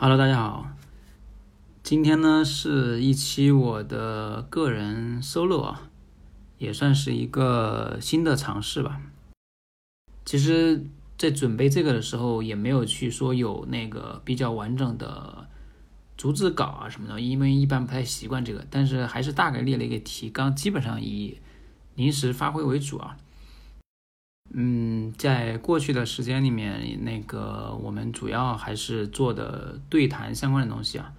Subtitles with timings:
[0.00, 0.64] Hello，大家好。
[1.82, 5.90] 今天呢是一期我的个人 solo 啊，
[6.56, 9.00] 也算是一个新的尝试吧。
[10.24, 10.84] 其实，
[11.18, 15.48] 在准备这个的时候，也没有去说有那个比较完整的
[16.16, 18.64] 逐字稿啊什么的，因为一般不太习惯这个。
[18.70, 21.40] 但是还是大概列了一个提纲，基本上以
[21.96, 23.16] 临时发挥为主啊。
[24.50, 31.12] 嗯，在过去的时间里面，那个我们主要还是做的对谈相关的东西啊。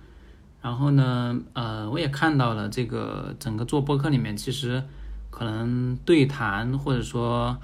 [0.63, 4.83] 然后呢，呃，我也看到了这个整个做播客里面，其实
[5.29, 7.55] 可能对谈或者说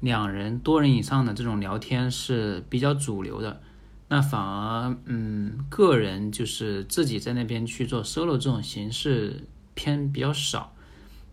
[0.00, 3.60] 两人、多人以上的这种聊天是比较主流的。
[4.08, 10.74] 那反而，嗯，个人就是自己在那边去做 solo 这种形式偏比较少。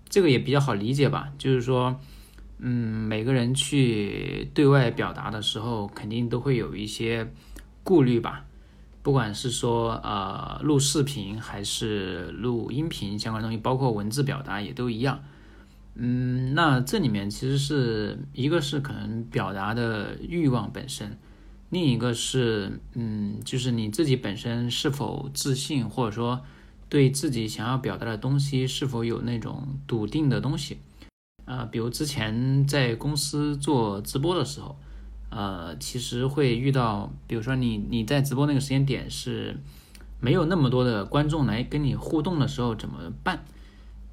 [0.10, 1.98] 这个也比较好理解吧，就是说。
[2.60, 7.34] 嗯，每个人去对外表达的时候，肯定都会有一些
[7.84, 8.46] 顾虑吧。
[9.02, 15.24] 不管是说呃录视频还是录音频相关东西，包括文字表达也都一样。
[15.96, 21.18] 嗯，那这里面其实是一个是可能表达的欲望本身，
[21.70, 26.42] 另一个是嗯，就是你自己本身是否自信，或者说
[26.90, 30.80] 对自己想要表达的东西是否有那种笃定的东西。
[31.50, 34.78] 呃，比如之前在公司做直播的时候，
[35.32, 39.58] 呃，其实会遇到，比如说你你在直播那个时间点是
[40.20, 43.44] 没有那么多的观众来跟你互动的时候怎么办？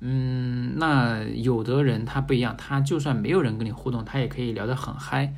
[0.01, 5.35] 嗯，那有的人他不一样，他就算没有人跟你互动，他也可以聊得很嗨。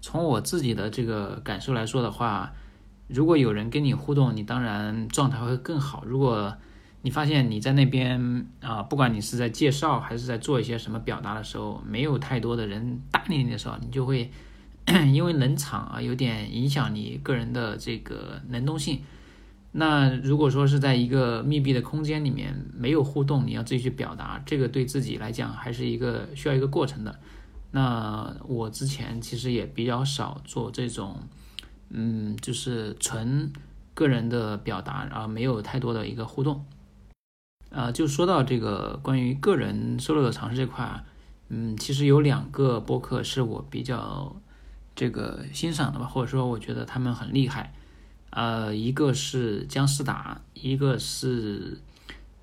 [0.00, 2.54] 从我自己的这个感受来说的话，
[3.06, 6.02] 如果有人跟你互动，你当然状态会更好。
[6.04, 6.56] 如果
[7.06, 14.28] 你发现你在那边啊，不管你是在介绍还是在做一些什么表达的时候，没有太多的人搭理你的时候，你就会
[15.14, 19.02] 因为冷场啊，有点影响你个人的这个能动性。
[19.70, 27.16] 那如果说是在一个密闭的空间里面没有互动，你要自己去表达，这个对自己来讲还是一个需要一个过程的。
[27.70, 31.20] 那我之前其实也比较少做这种，
[31.90, 33.52] 嗯，就是纯
[33.94, 36.64] 个人的表达，然后没有太多的一个互动。
[37.70, 41.04] 呃，就说到这个关于个人 solo 的尝试这块，
[41.48, 44.34] 嗯，其实有两个播客是我比较
[44.94, 47.74] 这个欣赏的吧，或者说我觉得他们很厉害。
[48.30, 51.78] 呃，一个是姜思达，一个是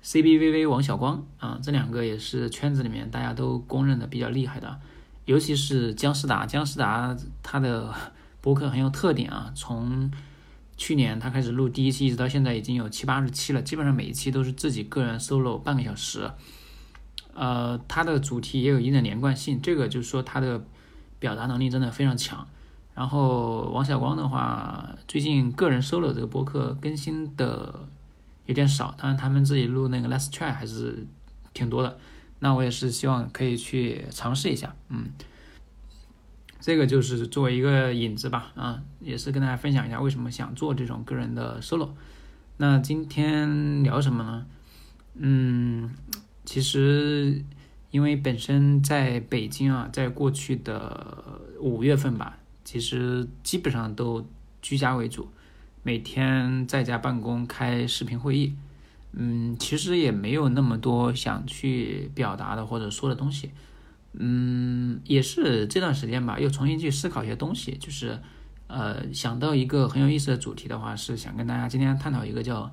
[0.02, 4.80] CBVV 王小光啊，这两个也是圈子里面大家都公认的比较厉害的。
[5.24, 7.94] 尤其是姜思达，姜思达他的
[8.40, 10.10] 播客很有特点啊，从
[10.76, 16.30] 去年他开始录第一期，一直到现在已经有七八十期了，基本上每一期都是自己个人 solo 半个小时。
[17.34, 20.64] 呃，他的主题也有一定的连贯性，这个就是说他的
[21.18, 22.46] 表达能力真的非常强。
[22.94, 27.88] 然后王小光的话，最近个人 solo 这个播客更新的
[28.46, 31.06] 有点少，当然他们自己录那个 Let's Try 还是
[31.52, 31.98] 挺多的。
[32.40, 35.06] 那我也是希望可以去尝试一下，嗯。
[36.64, 41.90] 这个就是作为一个引子吧，啊，也是跟大家分享一下为什么想做这种个人的 solo。
[42.56, 44.46] 那今天聊什么呢？
[45.16, 45.90] 嗯，
[46.46, 47.44] 其实
[47.90, 54.26] 因为本身在北京啊，在过去的五月份吧，其实基本上都
[54.62, 55.28] 居家为主，
[55.82, 58.54] 每天在家办公开视频会议，
[59.12, 63.50] 嗯，其实也没有那么多想去表达的或者说的东西。
[64.16, 68.20] 嗯，也是这段时间吧，又重新去思考一些东西，就是，
[68.68, 72.72] 呃，想到一个很有意思的主题的话，是想跟大家今天探讨一个叫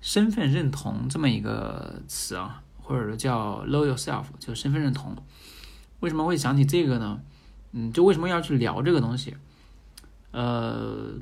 [0.00, 5.16] 身份认同这么一个词啊，或者说叫 know yourself，就身份认同。
[6.00, 7.20] 为什么会想起这个呢？
[7.70, 9.36] 嗯，就为什么要去聊这个东西？
[10.32, 11.14] 呃，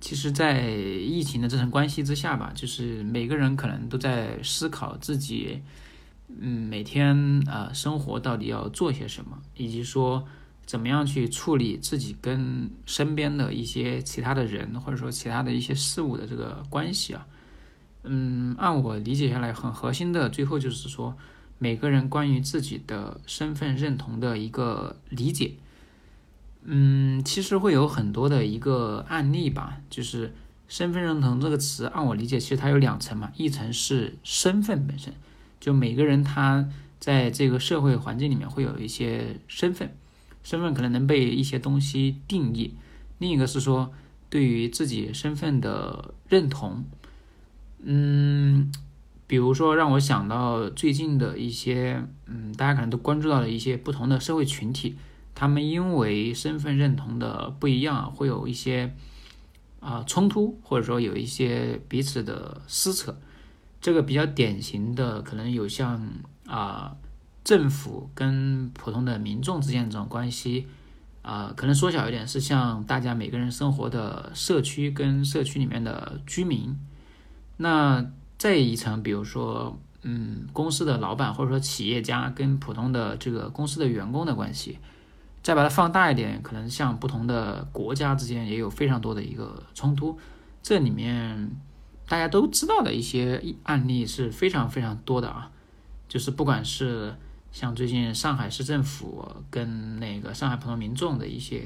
[0.00, 5.62] 其实，在疫情的这层关系之下吧，就是每个人可能都在思考自己。
[6.28, 10.24] 嗯，每天啊，生活到底要做些什么，以及说
[10.66, 17.26] 怎么样去处理自己跟身边的一些其他的人，或者说其他的一些事物的这个关系啊。
[18.04, 21.16] 嗯，按我理解下来，很核心的，最后就是说
[21.58, 25.54] 每个人关于自己的身份认同的一个理解。
[26.62, 30.34] 嗯，其实会有很多的一个案例吧，就是
[30.68, 35.14] 身份认同这个词，按我理解，其实它有两层嘛，一层是身份本身。
[35.60, 36.68] 就每个人他
[36.98, 39.94] 在这个社会环境里面会有一些身份，
[40.42, 42.74] 身份可能能被一些东西定义。
[43.18, 43.92] 另一个是说
[44.30, 46.84] 对于自己身份的认同，
[47.82, 48.72] 嗯，
[49.26, 54.96] 比如说让我想到最近的一些，嗯，大家可能都关注到了一些不同的社会群体，
[55.34, 58.94] 他们因为身份认同的不一样，会有一些
[59.80, 63.16] 啊冲突，或者说有一些彼此的撕扯。
[63.80, 66.02] 这个比较典型的，可能有像
[66.46, 66.96] 啊
[67.44, 70.66] 政府跟普通的民众之间的这种关系，
[71.22, 76.76] 啊可能缩小一点是像大家每个人生活的社区跟社区里面的居民。
[77.58, 78.04] 那
[78.36, 84.78] 再一层，比如说嗯公司的老板或者说企业家跟普通的这个公司的员工的关系，
[85.42, 90.18] 再把它放大一点，可能像不同的国家之间也有非常多的一个冲突，
[90.62, 91.50] 这里面。
[92.08, 95.50] 大家都知道的一些案例是非常非常多的啊，
[96.08, 97.14] 就是不管是
[97.52, 101.64] 像最近上海市政府跟那个上海普通民众的一些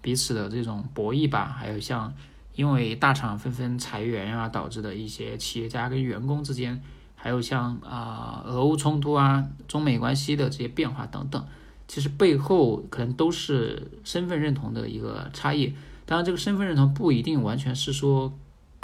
[0.00, 2.14] 彼此的这种博弈吧，还有像
[2.54, 6.82] 因为大厂纷纷裁员啊导致的一些企业家跟员工之间，
[7.14, 11.46] 还有像啊俄乌冲突啊、中美关系的这些变化等等，
[11.86, 15.74] 其实背后可能都是身份认同的一个差异。
[16.06, 18.32] 当然，这个身份认同不一定完全是说。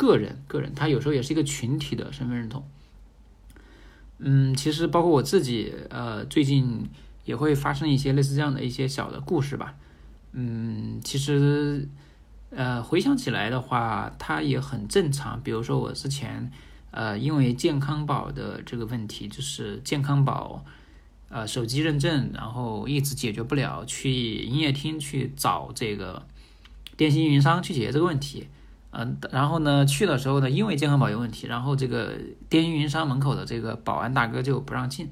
[0.03, 2.65] 个人，个人，他有时候也是一个群体的身份认同。
[4.19, 6.89] 嗯，其实包括我自己，呃，最近
[7.25, 9.77] 也会发生一些类似这样的一些小的故事吧。
[10.33, 11.89] 嗯，其实，
[12.51, 15.41] 呃，回想起来的话，它也很正常。
[15.41, 16.51] 比如说我之前，
[16.91, 20.65] 呃，因为健康宝的这个问题，就是健康宝，
[21.29, 26.27] 呃，手机认证，然后一直解决不了，去营业厅去找这个
[26.97, 28.49] 电信运营商去解决这个问题。
[28.95, 32.13] 嗯，然后呢，去的时候呢，因为健康宝有问题，然后这个
[32.51, 35.09] 电信运营商门口的这个保安大哥就不让进，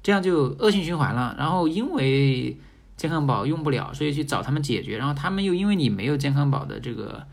[0.00, 1.34] 这样就恶性循环了。
[1.36, 2.56] 然后因为
[2.96, 7.26] 健康宝用不了，所以去找他们解决，然后他们又因为你没有健康宝的这个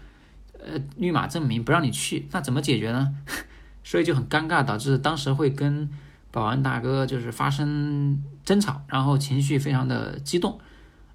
[0.54, 3.14] 呃绿码证明，不让你去，那怎么解决呢？
[3.86, 5.88] 所以就很尴尬，导致当时会跟
[6.32, 10.60] 保安大哥就是发生争吵，然后情绪非常的激动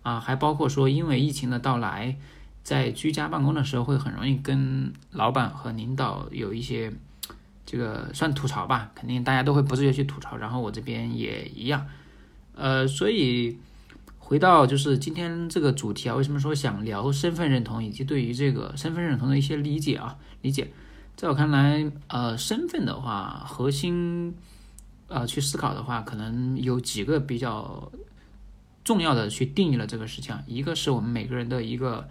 [0.02, 2.16] 啊，还包括说因为疫情的到来。
[2.68, 6.92] 在居家办公的时候，会很容易跟老板和领导有一些
[7.64, 11.86] 这个算吐槽吧，肯定大家都会不自觉去吐槽，然后我这边也一样，
[12.54, 13.56] 呃，所以
[14.18, 20.18] 回到就是今天这个主题啊，为什么说想聊身份认同以及对于这个身份认同的一些理解啊？
[20.42, 20.70] 理解，
[21.16, 24.34] 在我看来，呃，身份的话，核心
[25.06, 27.90] 呃去思考的话，可能有几个比较
[28.84, 32.06] 重要的去定义了这个事情啊，一个是我们每个人的一个。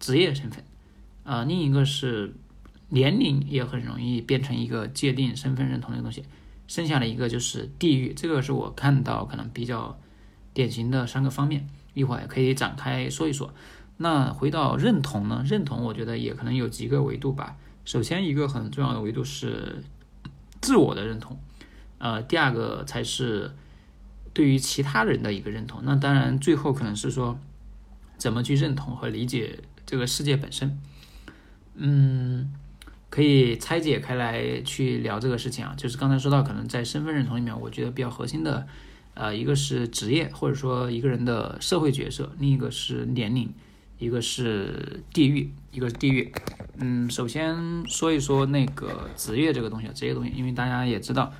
[0.00, 0.64] 职业身份，
[1.22, 2.34] 啊，另一个是
[2.88, 6.24] 年龄也很容易变成一个界定身份认同的东西。
[6.66, 9.98] 剩下的一个就是地域，这个是我看到可能比较
[10.54, 13.52] 典型的三个方面，一会儿可以展开说一说。
[13.96, 15.44] 那回到认同呢？
[15.44, 17.56] 认同我觉得也可能有几个维度吧。
[17.84, 19.82] 首先一个很重要的维度是
[20.60, 21.38] 自我的认同，
[21.98, 23.52] 呃，第二个才是
[24.32, 25.80] 对于其他人的一个认同。
[25.84, 27.38] 那当然最后可能是说
[28.16, 29.58] 怎么去认同和理解。
[29.90, 30.78] 这个世界本身，
[31.74, 32.54] 嗯，
[33.08, 35.74] 可以拆解开来去聊这个事情啊。
[35.76, 38.68] 就是刚才说到，可能在身份认同里面，我觉得比较核心的，
[39.14, 43.52] 呃，一个是职业，或者说一个人的社会角色；另一个是年龄，
[43.98, 46.32] 一个是地域，一个是地域。
[46.76, 51.32] 嗯，首先说一说那个职业这个东西，职业东西，因为大家也知道，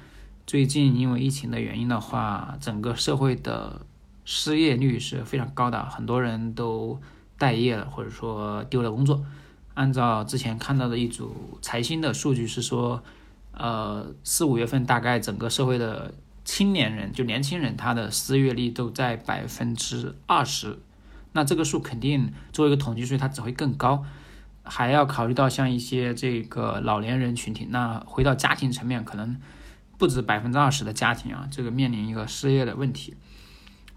[0.44, 3.86] 最近因为疫情的原因的话，整个社会的
[4.24, 7.00] 失业率是非常高的，很多人都。
[7.40, 9.24] 待业了，或者说丢了工作。
[9.72, 13.02] 按照之前看到的一组财新的数据是说，
[13.52, 16.12] 呃，四五月份大概整个社会的
[16.44, 20.78] 青年人，就年轻人，他的失业率都在百分之二十。
[21.32, 24.04] 那这个数肯定作为一个统计数，它只会更高。
[24.62, 27.66] 还要考虑到像一些这个老年人群体。
[27.70, 29.40] 那回到家庭层面，可能
[29.96, 33.14] 不止百分之二十的家庭啊，这个面临一个失业的问题。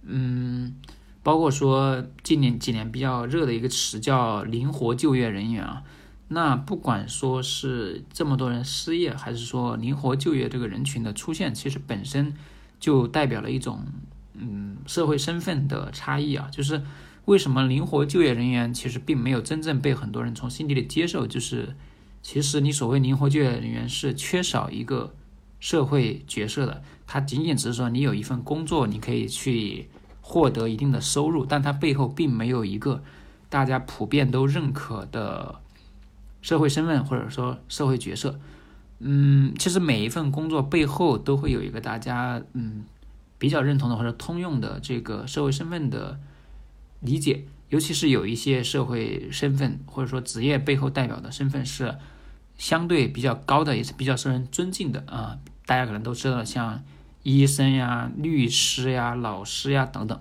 [0.04, 0.76] 嗯。
[1.24, 5.84] 包括说近年几年比较热的一个词叫灵活就业人员啊，
[6.28, 12.34] 那不管说是这么多人失业，还是说灵活就业这个人群的出现，其实本身
[12.78, 13.86] 就代表了一种
[14.34, 16.50] 嗯社会身份的差异啊。
[16.52, 16.84] 就是
[17.24, 21.74] 为什么灵活就业人员其实并没有真正被很多人从心底里接受，就是
[22.22, 25.16] 其实你所谓灵活就业人员是缺少一个
[25.62, 29.88] 社会角色的，他仅仅只是说你有一份工作，你可以去。
[30.26, 33.04] 获得一定的收入，但它背后并没有一个
[33.50, 35.60] 大家普遍都认可的
[36.42, 38.40] 社会身份或者说社会角色。
[39.00, 42.86] 嗯，其实每一份工作背后都会有一个大家嗯
[43.38, 46.18] 比较认同的或者通用的这个社会身份的
[47.02, 51.98] 理解，尤其是有一些社会身份或者说职业背后代表的身份是
[52.58, 55.38] 相对比较高的，也是比较受人尊敬的啊。
[55.66, 56.82] 大家可能都知道，像。
[57.24, 60.20] 医生呀、律师呀、老师呀等等，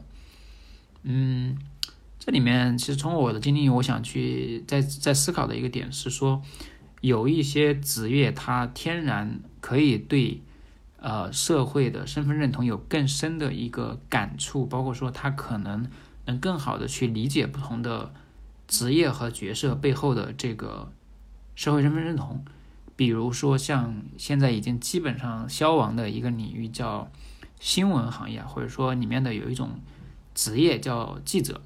[1.03, 1.59] 嗯，
[2.19, 6.41] 这里面其实从我的经历，我想去在在思考的一个点是说，
[7.01, 10.41] 有一些职业它天然可以对
[10.99, 15.89] 呃社会的身份认同有更深的一个感触，包括说他可能
[16.27, 18.15] 能更好的去理解不同的
[18.69, 20.93] 职业和角色背后的这个
[21.57, 22.45] 社会身份认同。
[23.03, 27.11] 比如说像现在已经基本上消亡的一个领域叫
[27.59, 29.71] 新闻行业，或者说里面的有一种
[30.37, 31.61] 职业叫记者。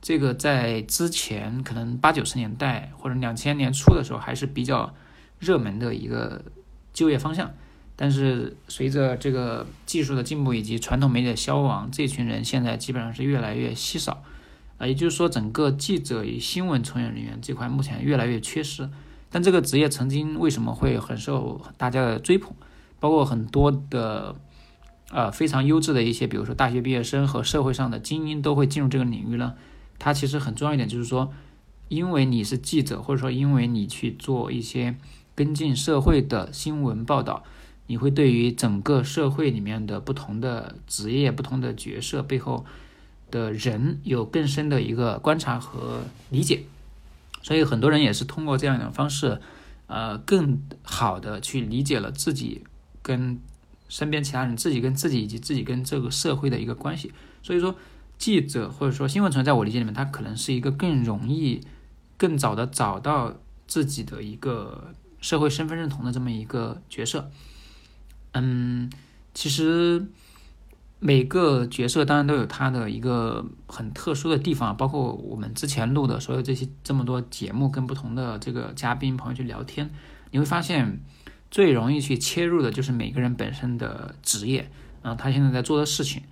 [0.00, 4.94] 这个在之前可能八九十年代或者两千年初的时候还是比较
[5.38, 6.42] 热门的一个
[6.94, 7.52] 就业方向，
[7.94, 14.24] 但是随着这个技术的进步以及传统媒体的消亡，这群人现在基本上是越来越稀少
[14.78, 18.88] 啊，也就是说，整个记者与新闻从业人员这块目前越来越缺失。
[19.30, 22.52] 但这个职业曾经为什么会很受大家的追捧？
[23.00, 24.34] 包括很多的
[25.10, 29.54] 呃非常优质的一些，比如说大学毕业生和社会上的精英都会进入这个领域呢？
[29.98, 31.32] 它其实很重要一点，就是说，
[31.88, 34.96] 因为你是记者，或者说因为你去做一些
[35.34, 37.44] 跟进社会的新闻报道，
[37.86, 42.64] 你会对于整个社会里面的不同的职业、不同的角色背后
[43.30, 46.62] 的人有更深的一个观察和理解。
[47.42, 49.40] 所以很多人也是通过这样一种方式，
[49.86, 52.64] 呃，更好的去理解了自己
[53.02, 53.38] 跟
[53.88, 57.12] 身边其他人、自己跟自己以及自己跟这个社会的一个关系。
[57.42, 57.74] 所以说。
[58.18, 61.60] 记者或者说新闻存在我理解里面，他可能是一个更容易、
[62.16, 63.32] 更早的找到
[63.68, 67.30] 自己的一个社会身份认同的这么一个角色。
[68.32, 68.90] 嗯，
[69.34, 70.04] 其实
[70.98, 79.90] 每个角色当然都有他的一个很特殊的地方，包括我们之前录的所有这些这么多节目，跟不同的这个嘉宾朋友去聊天，
[80.30, 81.00] 你会发现
[81.50, 84.70] 最容易去切入的就是每个人本身的职业，
[85.02, 86.22] 啊，他现在在做的事情，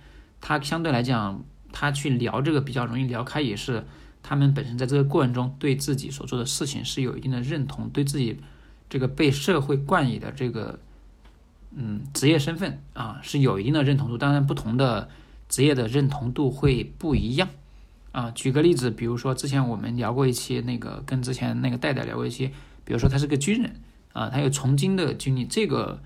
[0.41, 1.43] 他相对来讲。
[1.69, 3.85] 他去聊这个比较容易聊开，也是
[4.23, 8.39] 他们本身在这个过程中对自己所做的事情是有一定的认同，对自己
[8.89, 10.79] 这个被社会冠以的这个
[11.79, 14.17] 嗯职业身份啊是有一定的认同度。
[14.17, 15.07] 当然，不同的
[15.47, 17.47] 职业的认同度会不一样
[18.11, 18.31] 啊。
[18.31, 22.47] 举个例子，比如说之前我们聊过一期那个跟之前那个戴戴聊过一期，
[22.83, 23.75] 比如说他是个军人
[24.13, 26.01] 啊，他有从军的经历，这个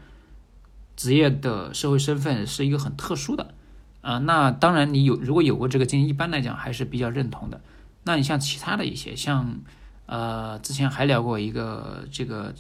[0.98, 3.54] 职业的社会身份是一个很特殊的。
[4.02, 7.62] 啊，那当然，你有如果有过这个经历，一般来讲还是比较认同的。
[8.04, 9.60] 那你像其他的一些，像
[10.08, 12.52] 呃，之前还聊过一个这个，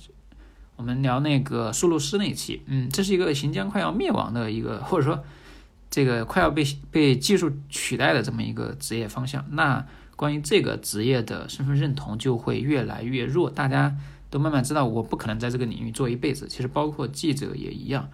[0.81, 5.23] 我们聊那个速录师那一期，嗯，这是一个行将快要灭亡的一个， 或者说
[5.91, 9.45] 这个快要被被技术取代的这么一个职业方向。
[9.51, 9.85] 那
[10.15, 13.95] 关于这个职业的身份认同就会越来越弱，大家
[14.31, 16.47] 都慢慢知道，我不可能在这个领域做一辈子。
[16.47, 18.09] 其实包括记者也一样。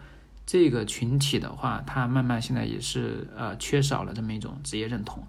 [0.46, 5.26] 这个群体的话，他慢慢现在也是呃缺少了这么一种职业认同。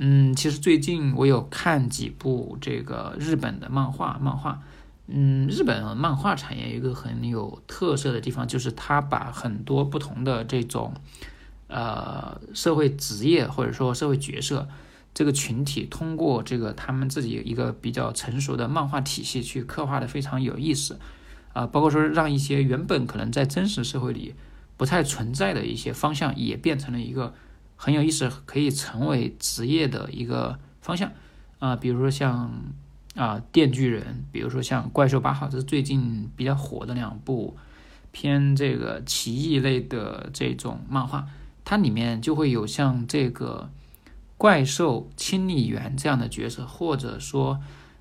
[0.00, 4.62] 嗯，其实最近我有看几部这个日本的漫画，漫画，
[5.10, 10.92] 嗯，日本漫画产业一个很有特色的地方，就是他把很多不同的这种
[11.68, 14.68] 呃社会职业或者说社会角色
[15.14, 20.98] 这个群体，通过这个他们自己一个比较成熟的漫画体系去刻画的非常有意思。
[21.54, 24.34] 啊，包括说让一些原本可能在真实社会里
[24.76, 27.32] 不太存在的一些方向，也变成了一个
[27.76, 31.10] 很有意思，可以成为职业的一个方向。
[31.58, 32.52] 啊，比如说像
[33.14, 37.56] 啊电锯人，比如说像怪兽八号，这是最近比较火的两部
[38.12, 41.26] 偏这个奇异类的这种漫画，
[41.64, 43.70] 它里面就会有像这个
[44.36, 47.60] 怪兽清理员这样的角色，或者说。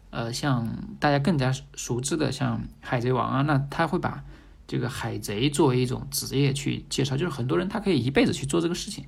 [0.10, 0.66] 呃，像
[1.02, 4.24] 大家更加熟知的，像海贼王啊，那他会把
[4.66, 9.04] 这个海贼作为一种职业去介绍，就是很多人他可以一辈子去做这个事情。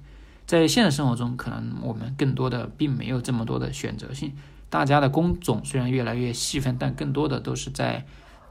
[0.45, 4.33] 在现实生活中，可能我们更多的并没有这么多的选择性，
[4.69, 8.05] 大家的工种虽然越来越细分，但更多的都是在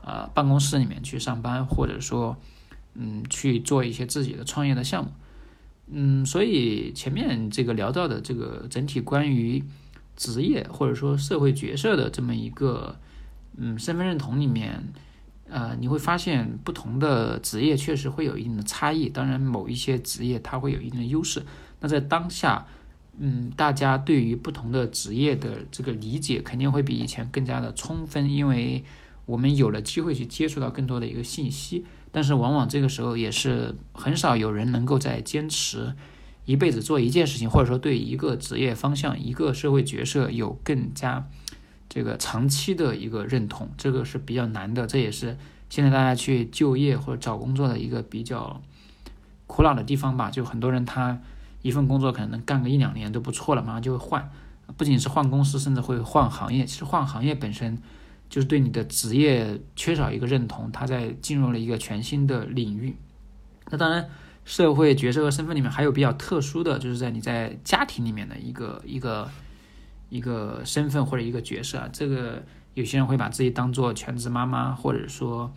[0.05, 2.37] 呃办公室里面去上班，或者说
[2.95, 5.11] 嗯去做一些自己的创业的项目。
[5.91, 9.65] 嗯，所以前面这个聊到的这个整体关于。
[10.21, 12.97] 职业或者说社会角色的这么一个
[13.57, 14.93] 嗯身份认同里面，
[15.49, 19.09] 呃，你会发现不同的职业确实会有一定的差异。
[19.09, 21.47] 当然，某一些职业它会有一定的优势。
[21.79, 22.67] 那在当下，
[23.19, 28.85] 嗯，大家对于不同的职业的这个理解肯定会比以前更加的充分，因为
[29.27, 31.85] 我们有了机会去接触到更多的一个信息。
[32.11, 35.95] 但是，往往这个时候也是很少有人能够在坚持。
[36.47, 41.29] 一辈子做一件事情，或者说对一个职业方向、一个社会角色有更加
[41.91, 44.87] 这个长期的一个认同，这个是比较难的。
[44.87, 45.37] 这也是
[45.69, 48.63] 现在大家去就业或者找工作的一个比较
[49.47, 50.31] 苦恼的地方吧。
[50.31, 51.21] 就很多人他
[51.63, 54.31] 一份工作可能能干个一两年都不错了，马上就会换，
[54.77, 56.65] 不仅是换公司，甚至会换行业。
[56.65, 57.77] 其实换行业本身
[58.29, 62.97] 就是对你的职业缺少一个认同，他在进入了一个全新的领域。
[63.71, 64.09] 那当然，
[64.45, 69.29] 社会角色和身份里面还有比较特殊的就是在你在家庭里面的一个一个
[70.09, 72.43] 一个身份或者一个角色啊，这个
[72.75, 75.53] 有些人会把自己当做全职妈妈，或者说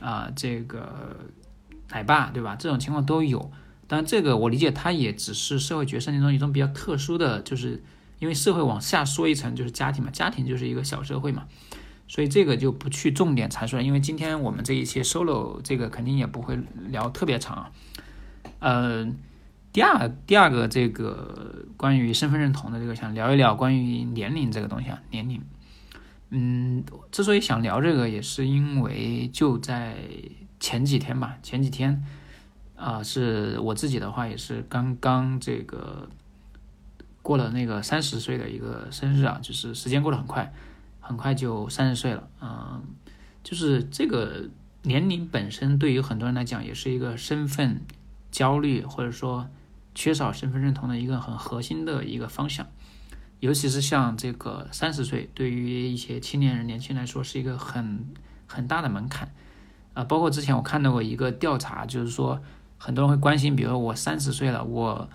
[0.00, 1.16] 啊这个
[1.90, 2.56] 奶爸，对吧？
[2.56, 3.50] 这种情况都有。
[3.92, 7.82] 当然，这个我理解，它也只是社会角色当中一种比较特殊的，就是
[8.20, 11.44] 因为社会往下说一层就是家庭嘛，家庭就是一个小社会嘛，
[12.08, 13.82] 所以这个就不去重点阐述了。
[13.82, 16.58] 因为今天我们这一期 solo 这个肯定也不会
[16.88, 17.70] 聊特别长。
[18.60, 19.06] 呃，
[19.74, 25.42] 第二第二个这个关于身份认同的这个，想聊一聊关于年龄这个东西啊，年龄。
[26.30, 29.96] 嗯，之所以想聊这个，也是因为就在
[30.58, 32.02] 前几天吧，前几天。
[32.82, 36.08] 啊，是我自己的话，也是刚刚这个
[37.22, 40.52] 过了那个三十岁的一个生日啊，就是时间过得很快，
[40.98, 42.28] 很快就三十岁了。
[42.40, 42.82] 嗯，
[43.44, 44.48] 就是这个
[44.82, 47.82] 年龄本身对于很多人来讲，也是一个身份
[48.32, 49.48] 焦虑或者说
[49.94, 52.66] 缺少身份认同的一个很核心的一个方向。
[53.38, 58.04] 尤其是像这个三十岁，对于一些青年人、年轻人来说，是一个很
[58.48, 59.32] 很大的门槛。
[59.94, 62.42] 啊，包括之前我看到过一个调查，就是说。
[62.84, 65.08] 很多人会关心，比如说我三十岁了，我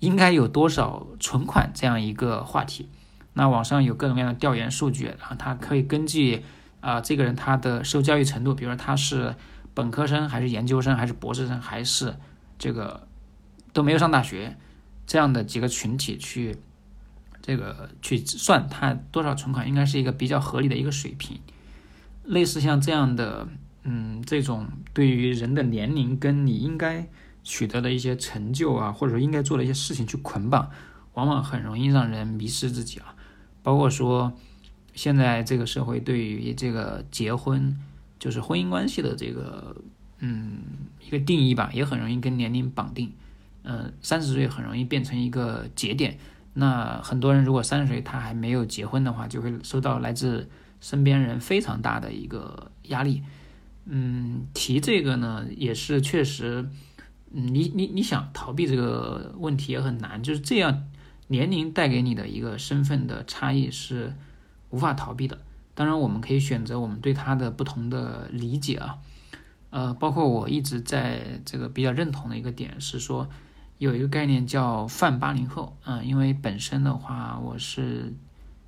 [0.00, 2.88] 应该有多少存款这样一个话题。
[3.34, 6.42] 那网上有各种各样的调研数据，然后他可以根据
[6.80, 9.36] 啊这个人他的受教育程度，比如说他是
[9.74, 12.16] 本科生还是研究生还是博士生还是
[12.58, 13.06] 这个
[13.72, 14.56] 都没有上大学
[15.06, 16.56] 这样的几个群体去
[17.40, 21.38] 这个去算他多少存款，应该是一个比较合理的一个水平。
[22.24, 23.46] 类似像这样的。
[23.90, 27.08] 嗯，这种对于人的年龄跟你应该
[27.42, 30.70] 取得的一些成就啊，或者说应该做的一些事情去捆绑，
[31.14, 33.16] 往往很容易让人迷失自己啊。
[33.62, 34.30] 包括说，
[34.92, 37.74] 现在这个社会对于这个结婚，
[38.18, 39.74] 就是婚姻关系的这个
[40.18, 40.58] 嗯
[41.00, 43.10] 一个定义吧，也很容易跟年龄绑定。
[43.62, 46.18] 嗯，三十岁很容易变成一个节点。
[46.52, 50.46] 那很多人如果三十岁他还没有结婚的话，就会受到来自
[50.78, 53.22] 身边人非常大的一个压力。
[53.90, 56.68] 嗯，提这个呢，也是确实，
[57.32, 60.84] 嗯，你你你想逃避这个问题也很难，就是这样，
[61.28, 64.14] 年龄带给你的一个身份的差异是
[64.68, 65.38] 无法逃避的。
[65.74, 68.98] 当然，我们可以选择我们对他的不同的理解啊，
[69.70, 73.28] 呃，包括我一直在这个比较认同的一个点是说，
[73.78, 78.12] 有一个概念叫泛八零后，嗯，因为本身的话我是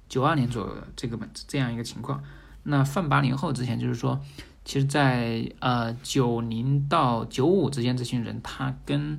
[0.09, 2.23] 九二年左右这个本这样一个情况，
[2.63, 4.21] 那泛八零后之前就是说。
[4.63, 9.19] 其实，在呃九零到九五之间，这群人他跟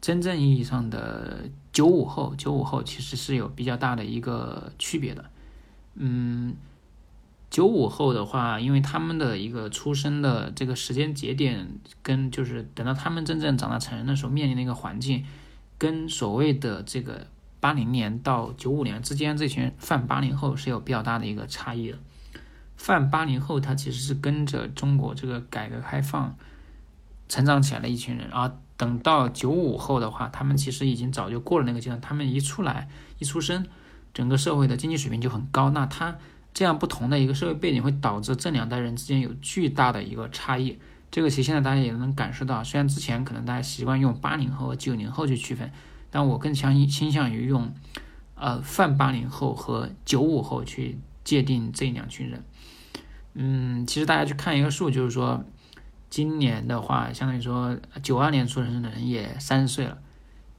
[0.00, 5.24] 真正意义上的九五后，九五后其实是有比较大的一个区别的。
[5.96, 6.54] 嗯，
[7.50, 11.68] 九五后的话，因为他们的一个出生的这个时间节点，
[12.00, 15.26] 跟就是等到他们真正长大成人的时候面临的一个环境，
[15.76, 17.26] 跟所谓的这个
[17.58, 21.98] 八零年到九五年之间这群泛八零后是有比较大的一个差异的。
[22.78, 26.34] 泛八零后，他其实是跟着中国这个改革开放
[27.28, 32.00] 成长起来的一群人，而等到九五后的话，他们其实已经早就过了那个阶段。
[32.00, 32.88] 他们一出来
[33.18, 33.66] 一出生，
[34.14, 35.68] 整个社会的经济水平就很高。
[35.70, 36.16] 那他
[36.54, 40.78] 这样不同的一个社会背景，会导致这两代人之间有巨大的一个差异。
[41.10, 42.62] 这个其实现在大家也能感受到。
[42.62, 45.72] 虽然之前可能大家习惯用八零后和九零后去区分，
[46.10, 47.74] 但我更相倾向于用
[48.36, 52.44] 呃泛八零后和九五后去界定这两群人。
[53.34, 55.44] 嗯，其实大家去看一个数，就是说，
[56.10, 59.98] 今年的话，相当于说九二年出生的人也三十岁了，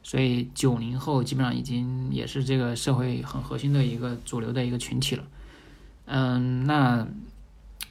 [0.01, 5.25] 所以九零后基本上已经也是这个社会很核心的一个主流的一个群体了。
[6.05, 7.05] 嗯，那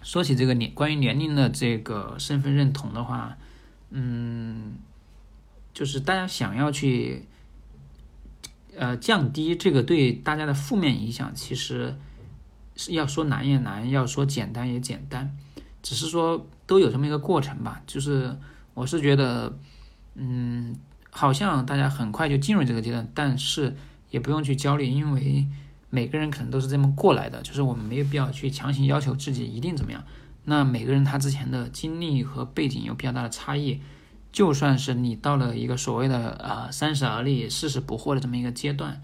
[0.03, 3.37] 说起这个年关于年龄的这个身份认同的话，
[3.91, 4.77] 嗯，
[5.75, 7.27] 就是大家想要去
[8.75, 11.95] 呃降低这个对大家的负面影响，其实。
[12.89, 15.37] 要说难也难，要说简单也简单，
[15.83, 17.83] 只是说都有这么一个过程吧。
[17.87, 18.37] 就是
[18.75, 19.59] 我是觉得，
[20.15, 20.77] 嗯，
[21.11, 23.77] 好像大家很快就进入这个阶段，但是
[24.11, 25.47] 也不用去焦虑，因为
[25.91, 27.43] 每个人可能都是这么过来的。
[27.43, 30.05] 就是我们没有必要去强行要求自己一定怎么样。
[30.45, 33.81] 那每个人他之前的经历和背景有比较大的差异，
[34.33, 39.03] 就算是你到了一个所谓的呃三十而立、四十不惑的这么一个阶段，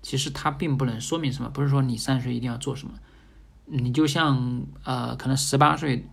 [0.00, 1.50] 其实它并不能说明什么。
[1.50, 2.94] 不是说你三十岁一定要做什么。
[3.66, 6.08] 你就像呃，可能十八岁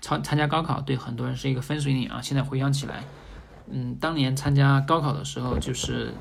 [0.00, 2.20] 参参加高考，对很多人是一个分水岭啊。
[2.20, 3.02] 现在回想起来，
[3.70, 6.12] 嗯，当年参加高考的时候，就是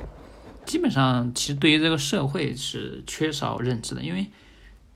[0.65, 4.27] 基本上其实对于这个社会是缺少认知的，因为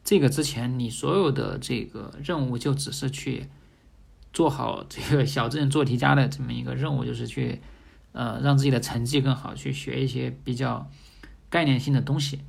[0.03, 3.47] 这个之前你所有的这个任务就只是去
[4.33, 7.61] 做好这个小镇做题家的这么一个任务，就是去
[8.13, 10.89] 呃让自己的成绩更好，去学一些比较
[11.49, 12.39] 概念性的东西。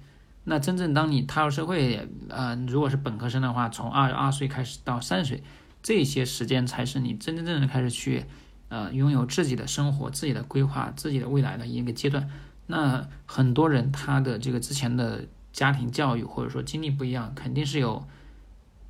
[0.45, 5.43] 那真正当你踏入社会，呃，如果是本科生的话，从二二岁开始到三十岁，
[5.83, 8.25] 这些时间才是你真真正正开始去
[8.69, 12.29] 呃拥有自己的生活、自己的规划、自己的未来的一个阶段。
[12.67, 18.07] 那很多人他的这个之前的家庭教育或者说经历不一样，肯定是有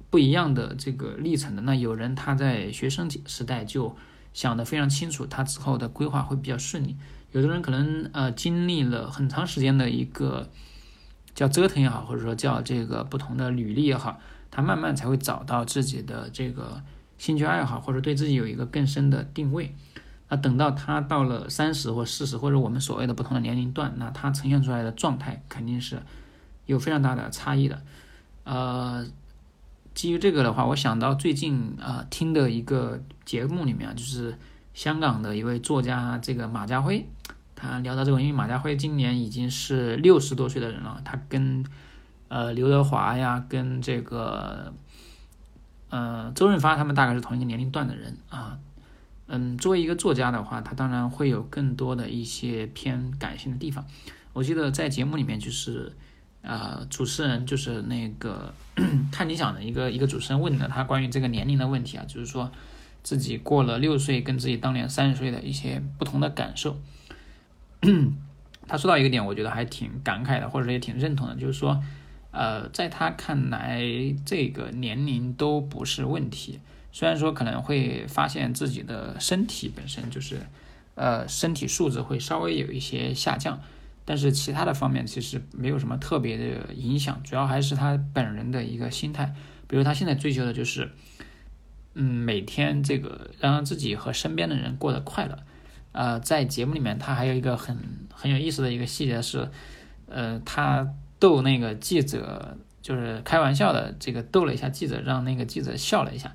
[0.08, 1.62] 不一样的这个历程的。
[1.62, 3.94] 那有人他在学生时代就
[4.32, 6.96] 想得非常清楚，他之后的规划会比较顺利。
[7.32, 10.50] 有的人可能呃经历了很长时间的一个
[11.34, 16.82] 叫折腾也好，或者说叫这个不同的履历也好，他慢慢才会找到自己的这个
[17.18, 19.74] 兴趣爱好，或者对自己有一个更深的定位。
[20.28, 26.02] 那等到他到了三十或四十，或者我们所谓的不同的年龄段，那他呈现出来的状态肯定是
[26.64, 27.82] 有非常大的差异的。
[28.44, 29.06] 呃，
[29.94, 34.38] 基于这个的话，我想到最近啊听的一个节目里面，就是
[34.72, 37.06] 香港的一位作家这个马家辉，
[37.62, 41.64] 他聊到这个，因为马家辉今年已经是六十多岁的人了，他跟
[42.26, 44.72] 呃刘德华呀，跟这个
[45.88, 48.58] 呃周润发他们大概是同一个年龄段的人啊。
[49.28, 53.86] 嗯，作为一个作家的话，他当然会有更多的一些偏感性的地方。
[54.32, 55.92] 我记得在节目里面，就是
[56.42, 58.52] 呃，主持人就是那个
[59.12, 62.50] 看理想的一个一个主持人问的他关于这个年龄的问题啊，就是说
[63.02, 66.76] 自己过了六岁跟自己当年三十岁的一些不同的感受。
[68.68, 71.82] 他说到一个点，我觉得还挺感慨的，或者也挺认同的，就是说，
[72.30, 73.82] 呃，在他看来，
[74.24, 76.60] 这个年龄都不是问题。
[76.92, 80.40] 虽然说可能会发现自己的身体本身就是，
[80.94, 83.60] 呃，身体素质会稍微有一些下降，
[84.04, 89.34] 但是其他的方面其实没有什么特别的影响，主要还是他本人的一个心态。
[89.66, 90.92] 比如他现在追求的就是，
[91.94, 95.38] 嗯，每天这个让自己和身边的人过得快乐。
[95.92, 97.78] 呃，在节目里面他还有一个很
[98.12, 99.48] 很有意思的一个细节是，
[100.06, 106.32] 呃，他逗那个记者，就是开玩笑的这个逗了一下记者，让那个记者笑了一下。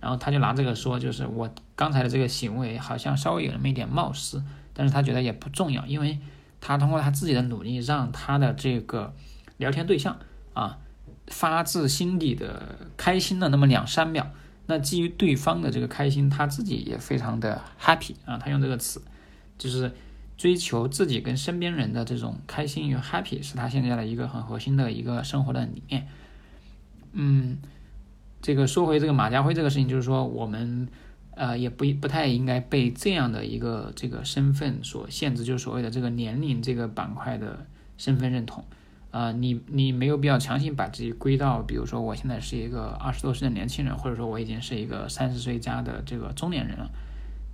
[0.00, 4.42] 然后他就拿这个说，就是我刚才的这个行为好像稍微有那么一点冒失，
[4.72, 6.18] 但是他觉得也不重要，因为
[6.60, 9.12] 他通过他自己的努力，让他的这个
[9.58, 10.18] 聊天对象
[10.54, 10.78] 啊
[11.26, 14.30] 发自心底的开心了那么两三秒。
[14.70, 19.02] 那基于对方的这个开心，他自己也非常的 happy 啊，他用这个词，
[19.58, 19.92] 就是
[20.38, 26.06] 追求自己跟身边人的这种开心与 happy，是他现在的一个很核心的一个生活的理念。
[27.12, 27.58] 嗯。
[28.42, 30.88] 这个说回这个马家辉这个事情，就是说我们，
[31.32, 37.66] 呃，也不不太应该被这样的一个这个身份所限制，就是所谓的这个年龄这个板块的
[37.98, 38.64] 身份认同，
[39.10, 46.90] 啊，你你没有必要强行把自己归到，比如说我现在是一个二十多岁的年轻人，或者说我已经是一个三十岁加的这个中年人了，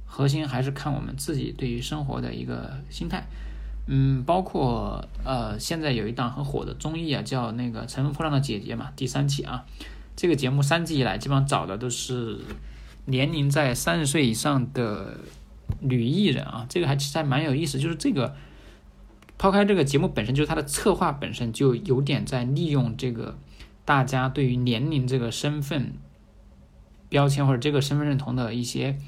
[0.04, 3.24] 核心还是看我们自己对于生活的一个心态，
[3.86, 9.64] 嗯，包括呃，现在有一档很火的综艺啊，叫那个《乘风破浪的姐姐》嘛，第三期啊。
[10.14, 12.38] 这个节目三季以来，基本上找的都是
[13.04, 15.18] 年龄在三十岁以上的
[15.80, 17.78] 女艺人啊，这个还其实还蛮有意思。
[17.78, 18.34] 就是这个
[19.38, 23.38] 抛开这个节目本身，就是它的策划本身就有点在利用这个
[23.84, 25.94] 大家对于年龄这个身份
[27.08, 28.98] 标签或者这个身份认同的一些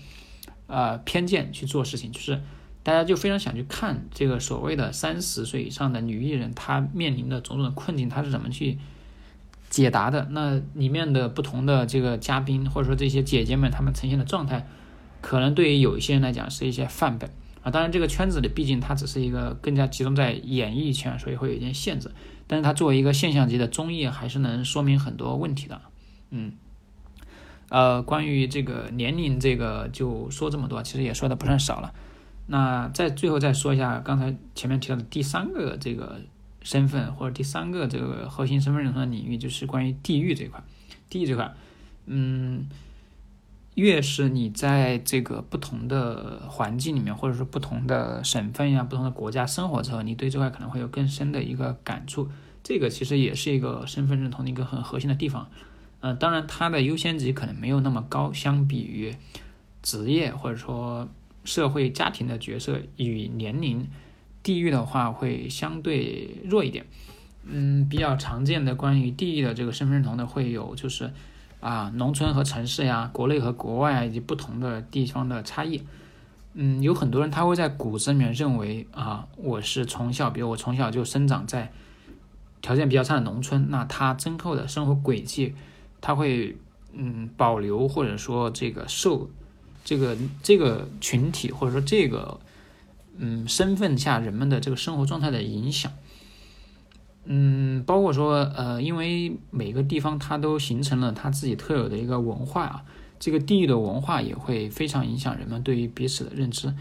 [0.66, 2.40] 呃偏见去做事情，就是
[2.82, 8.78] 大家就非常想去看这个所谓的三十岁以上的女艺人，她面临的种种的困境，她是怎么去。
[9.70, 14.66] 解答的那里面的不同的这个嘉宾，或者说这些姐姐们，她们呈现的状态，
[15.20, 17.28] 可能对于有一些人来讲是一些范本
[17.62, 17.70] 啊。
[17.70, 22.10] 当然，这个圈子里毕竟它只是一个更加集中在演艺圈，所以会有一点限制。
[22.46, 25.80] 但是它作为一个现象级的综艺，还是能说明很多问题的。
[26.30, 26.52] 嗯，
[27.68, 31.92] 呃，关于这个年龄，这个就说这么多，其实也说的不算少了。
[32.46, 36.20] 那在最后再说一下刚才前面提到的第三个这个。
[36.60, 40.62] 身份或者第三个这个核心身份认同的领域，就是关于地域这块。
[41.08, 41.54] 地域这块，
[42.06, 42.68] 嗯，
[43.78, 52.28] 越是你在这个不同的环境里面，或者说不同的省份呀、不同的国家生活之后，你对这块可能会有更深的一个感触。
[52.62, 55.48] 这个其实也是一个身份认同的一个很核心的地方。
[56.00, 59.14] 嗯，当然它的优先级可能没有那么高，相比于
[59.82, 61.08] 职业或者说
[61.44, 63.86] 社会家庭的角色与年龄。
[64.40, 66.86] 地域的话会相对弱一点，
[67.44, 71.12] 嗯，比较常见的关于地域的这个身份认同的会有就是
[71.60, 75.82] 啊，农村和城市呀，国内和国外以及不同的地方的差异。
[76.54, 81.70] 嗯，有很多人他会在骨子里面认为啊，我是从小，比如我从小就生长在
[82.60, 85.54] 条件比较差的农村，那他今后的生活轨迹，
[86.00, 86.56] 他会
[86.92, 89.28] 嗯保留或者说这个受
[89.84, 92.40] 这个这个群体或者说这个
[93.16, 95.92] 嗯身份下人们的这个生活状态的影响。
[97.30, 102.82] 嗯，包括说呃，因为每个地方它都形成了它自己特有的一个文化啊。
[103.20, 106.72] 这个地域的文化也会非常影响人们对于彼此的认知。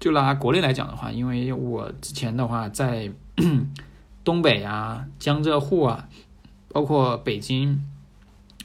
[0.00, 3.10] 就拿国内来讲的话，因为我之前的话在
[4.24, 6.08] 东北啊、江浙沪啊，
[6.68, 7.84] 包括北京，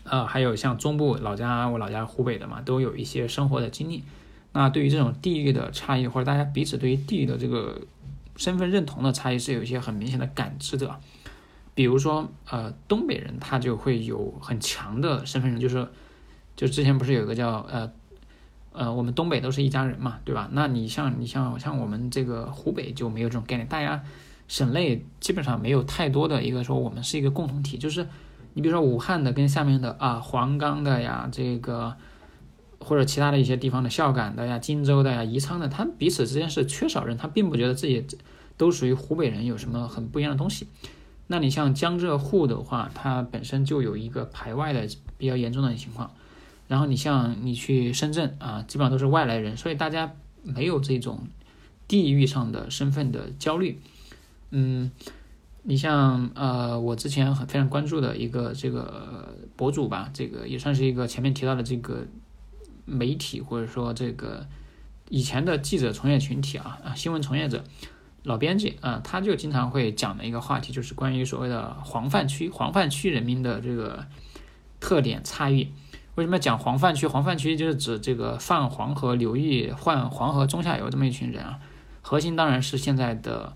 [0.03, 4.03] 呃，还有像中部老家，我老家湖北的嘛，都有一些生活的经历。
[4.53, 7.81] 那对于这种地域的差异，或者大家彼此对于地域的这个
[8.35, 10.99] 身份认同的差异，是有一些很明显的感知的。
[11.73, 15.87] 比如说，呃，东北人他就会有很强的身份认，就是。
[16.53, 17.91] 就之前不是有个叫呃
[18.73, 20.49] 呃，我们东北都是一家人嘛，对吧？
[20.51, 24.03] 那你像你像像我们这个湖北就没有这种概念，大家
[24.47, 27.77] 省内基本上没有太多的一个说我们是一个共同体。
[27.79, 28.05] 就是
[28.53, 31.95] 你比如说武汉的跟下面的啊黄冈的呀，这个
[32.81, 38.05] 或者其他的一些地方的孝感的呀、荆州的呀、宜昌的，他们彼此之间是缺少人，他并不觉得自己
[38.57, 40.67] 都属于湖北人，有什么很不一样的东西。
[41.27, 44.85] 那你像江浙沪的话，它本身就有一个排外的
[45.17, 46.11] 比较严重的情况。
[46.67, 50.13] 然后你像你去深圳啊，基本上都是外来人，所以大家
[50.43, 51.27] 没有这种
[51.87, 53.79] 地域上的身份的焦虑。
[54.51, 54.91] 嗯，
[55.63, 62.05] 你像呃，我之前很非常关注的一个这个博主吧，这个也算是一个前面提到的这个
[62.85, 64.47] 媒体或者说这个
[65.09, 67.63] 以前的记者从业群体啊啊，新闻从业者
[68.23, 74.05] 老编辑啊，他就经常会讲的一个话题，就是关于所谓的黄泛区黄泛区人民的这个
[74.79, 75.71] 特点差异。
[76.15, 77.07] 为什么讲黄泛区？
[77.07, 81.59] 黄泛区就是指这个泛黄河流域、泛黄河中下游这么一群人啊。
[82.01, 83.55] 核心当然是现在的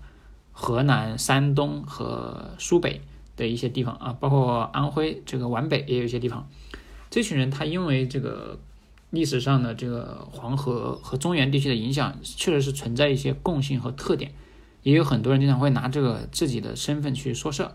[0.52, 3.02] 河南、山东和苏北
[3.36, 6.48] 的一些地方啊，包括安徽这个皖北也有一些地方。
[7.10, 8.58] 这群人他因为这个
[9.10, 14.32] 历史上的这个黄河和中原地区的影响，确实是存在一些共性和特点。
[14.82, 17.72] 也有很多人经常会拿这个自己的身份去说事儿。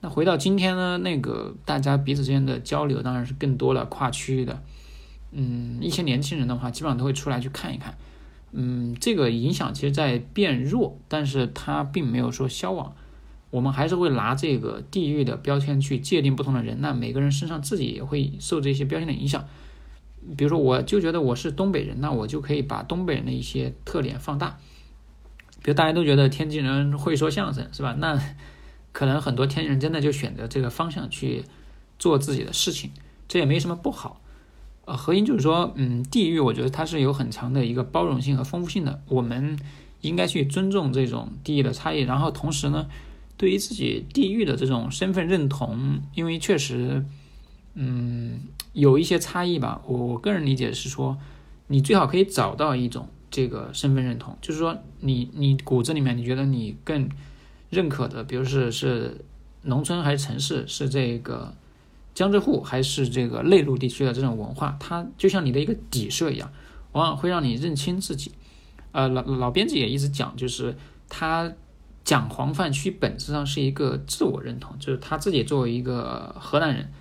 [0.00, 4.62] 那回到今天呢，那个大家彼此之间的交流当然是更多了，跨区域的。
[5.32, 7.96] 嗯，一些年轻人的话，基本上都会出来去看一看。
[8.52, 12.94] 嗯，这个影响其实在变弱，但是它并没有说消亡。
[13.50, 19.44] 我们还是会拿这个地域的标签去界定不同的人，那每个人身上自己也会受这些标签的影响。
[20.36, 24.58] 比如说，我就觉得我是东北人，那我就可以把东北人的一些特点放大。
[25.62, 27.94] 比如大家都觉得天津人会说相声，是吧？
[27.98, 28.20] 那
[28.92, 31.44] 可能很多天津人真的就选择这个方向去
[31.98, 32.90] 做自己的事情，
[33.26, 34.20] 这也没什么不好。
[34.84, 39.58] 呃，核心就是说，嗯，地域我觉得它是有很强的一个包容性和丰富性的，我们
[40.02, 42.00] 应该去尊重这种地域的差异。
[42.00, 42.86] 然后同时呢，
[43.38, 47.06] 对于自己地域的这种身份认同，因为确实，
[47.72, 48.40] 嗯，
[48.74, 49.80] 有一些差异吧。
[49.86, 51.16] 我我个人理解是说，
[51.68, 57.08] 你最好可以找到一种这个身份认同，就是说，你你骨子里面你觉得你更。
[57.70, 59.24] 认可的，比如是是
[59.62, 61.52] 农村还是城市，是这个
[62.14, 66.52] 江浙沪还是这个内陆地区的这种文化，它就像你的一个底色一样，
[66.92, 68.30] 往往会让你认清自己。
[68.92, 70.76] 呃，老老编辑也一直讲，就是
[71.08, 71.52] 他
[72.04, 76.92] 讲黄泛区本质上是一个自我认同，就是他自己作为一个河南人，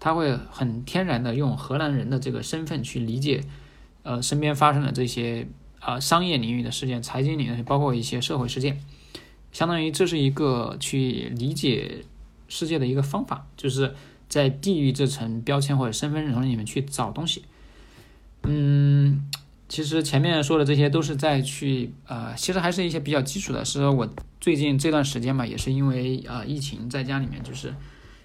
[0.00, 3.44] 他会很天然的用荷兰人的这个身份去理解，
[4.02, 5.46] 呃，身边发生的这些
[5.78, 8.80] 啊商业领域的事件、财经领域，包括一些社会事件。
[9.52, 12.04] 相当于这是一个去理解
[12.48, 13.94] 世界的一个方法，就是
[14.28, 17.44] 在地域这层标签或者身份认同里面去找东西。
[18.44, 19.28] 嗯，
[19.68, 23.64] 其实前面说的这些都是在去呃，其实还是一些比较基础的。
[23.64, 24.08] 是我
[24.40, 27.74] 最近这段时间嘛，也是因为啊疫情在家里面，就是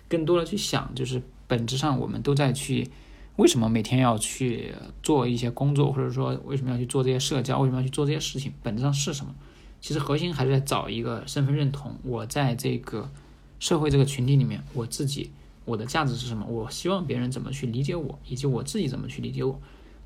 [0.07, 2.89] 更多的去想，就是本质上我们都在去
[3.35, 9.33] 为什么每天要去做一些工作，或者说为什么要去做这些社交，为什么要去做这些事情，本质上是什么？
[9.81, 11.95] 其实核心还是在找一个身份认同。
[12.03, 13.11] 我在这个
[13.59, 15.31] 社会这个群体里面，我自己
[15.65, 16.45] 我的价值是什么？
[16.47, 19.59] 我希望别人怎么去理解我，以及我自己怎么去理解我。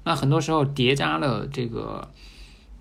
[0.04, 2.10] 那很多时候叠加了这个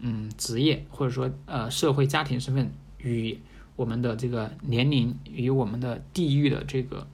[0.01, 3.39] 嗯职业或者说呃社会家庭身份与
[3.77, 7.07] 我们的这个年龄与我们的地域的这个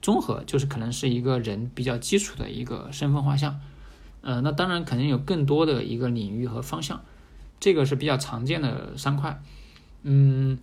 [0.00, 3.60] 综合，就是可能是一个人比较基础的一个身份画像。
[4.22, 7.00] 呃，那当然肯定有更多的一个领域和方向。
[7.58, 9.42] 这个是比较常见的三块，
[10.02, 10.58] 嗯，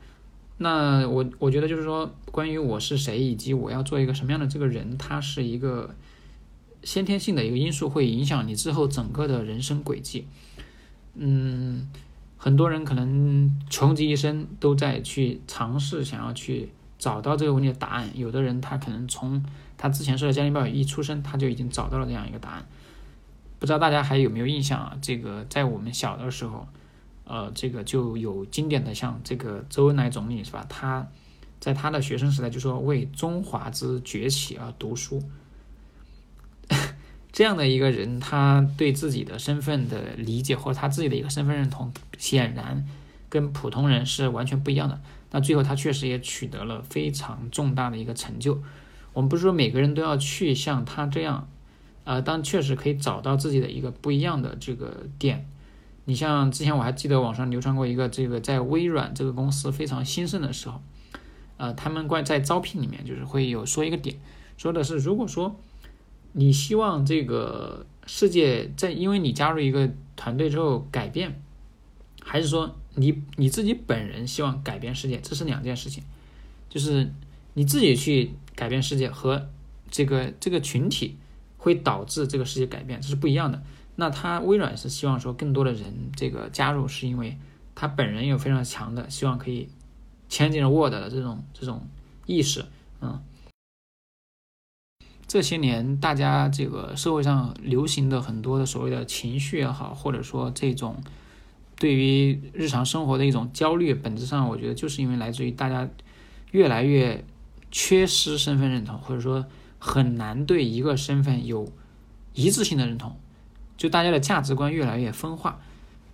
[0.58, 5.96] 那我我觉得就是说，关于我是谁以及我要做一个什么样的这个人，它是一个
[6.84, 10.28] 先天性的一个因素，会影响你之后整个的人生轨迹。
[11.15, 11.89] 嗯，
[12.38, 16.69] 很多人可能穷极一生都在去尝试，想要去
[17.04, 18.10] 找到这个问题的答案。
[18.16, 19.44] 有的人他可能从
[19.78, 22.66] 他之前说的家庭报一出生，他就已经找到了这样一个答案。
[23.60, 24.98] 不知道大家还有没有印象啊？
[25.02, 26.66] 这个在我们小的时候，
[27.26, 30.66] 呃，这个就有经典的，像这个周恩来总理是吧？
[30.70, 31.06] 他
[31.60, 35.22] 在他的学生时代就说为中华之崛起而读书。
[37.34, 42.88] 这样的一个人，他对自己的身份的理解或者他自己的一个身份认同，显然
[43.28, 45.02] 跟普通人是完全不一样的。
[45.34, 48.63] 那最后他确实也取得了非常重大的一个成就。
[49.12, 51.50] 我们不是说每个人都要去像他这样。
[52.06, 55.48] 呃，但确实可以找到自己的一个不一样的这个点。
[56.04, 60.82] 你像之前我还记得网上流传过一个这个在微软这个公司非常兴盛的时候，
[61.56, 64.17] 呃，他们关在招聘里面就是会有说一个点，
[64.58, 65.56] 说的是如果说
[66.34, 71.41] 你希望这个世界在因为你加入一个团队之后改变，
[72.23, 76.03] 还是说你你自己本人希望改变世界，这是两件事情。
[76.69, 77.13] 就是
[77.53, 79.49] 你自己去改变世界和
[79.91, 81.17] 这个这个群体。
[81.63, 83.63] 会导致这个世界改变，这是不一样的。
[83.95, 87.38] 那他微软是希望说更多的人这个加入，是因为
[87.73, 89.69] 他本人有非常强的希望可以
[90.27, 91.88] 前进 Word 的这种这种
[92.25, 92.65] 意识。
[92.99, 93.23] 嗯，
[95.25, 101.01] 这些年大家这个社会上流行的很多的所谓的情绪也好，或者说这种
[101.84, 105.89] 对于日常生活的一种焦虑，本质上我觉得就是因为来自于大家
[106.52, 107.26] 越来越
[107.72, 109.46] 缺失身份认同，或者说。
[109.86, 111.69] 很难对一个身份有
[112.34, 113.17] 一致性的认同，
[113.76, 115.60] 就大家的价值观越来越分化。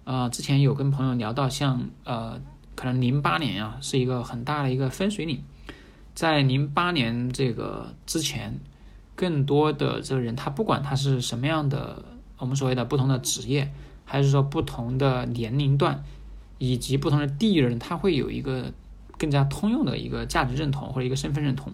[0.05, 2.41] 呃，之前有跟朋友聊到，像呃，
[2.73, 5.43] 可能零八年啊是一个很大的一个分水岭，
[6.15, 8.59] 在零八年这个之前，
[9.15, 12.03] 更多的这个人，他不管他是什么样的，
[12.39, 13.71] 我们所谓的不同的职业，
[14.11, 16.03] 还是说不同的年龄段，
[16.57, 18.73] 以及不同的地域人，他会有一个
[19.19, 21.71] 更加通用的一个价值认同或者一个身份认同。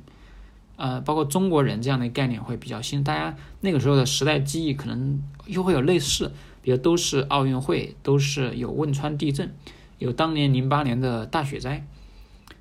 [0.75, 9.55] 呃，包括中国人这样的概念会比较新，大家那个时候的时代记忆可能又会有类似，比如都是奥运会，都是有汶川地震，
[9.99, 11.87] 有当年零八年的大雪灾。